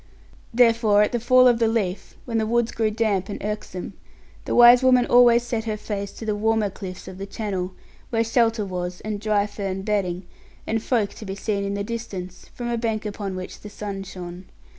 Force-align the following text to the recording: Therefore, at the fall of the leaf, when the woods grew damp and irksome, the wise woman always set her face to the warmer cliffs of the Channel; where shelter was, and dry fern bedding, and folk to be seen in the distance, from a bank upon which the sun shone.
Therefore, 0.51 1.03
at 1.03 1.11
the 1.11 1.19
fall 1.19 1.47
of 1.47 1.59
the 1.59 1.67
leaf, 1.67 2.17
when 2.25 2.39
the 2.39 2.47
woods 2.47 2.71
grew 2.71 2.89
damp 2.89 3.29
and 3.29 3.37
irksome, 3.45 3.93
the 4.45 4.55
wise 4.55 4.81
woman 4.81 5.05
always 5.05 5.43
set 5.43 5.65
her 5.65 5.77
face 5.77 6.11
to 6.13 6.25
the 6.25 6.35
warmer 6.35 6.71
cliffs 6.71 7.07
of 7.07 7.19
the 7.19 7.27
Channel; 7.27 7.73
where 8.09 8.23
shelter 8.23 8.65
was, 8.65 9.01
and 9.01 9.21
dry 9.21 9.45
fern 9.45 9.83
bedding, 9.83 10.25
and 10.65 10.81
folk 10.81 11.11
to 11.11 11.23
be 11.23 11.35
seen 11.35 11.63
in 11.63 11.75
the 11.75 11.83
distance, 11.83 12.49
from 12.55 12.67
a 12.67 12.79
bank 12.79 13.05
upon 13.05 13.35
which 13.35 13.59
the 13.59 13.69
sun 13.69 14.01
shone. 14.01 14.45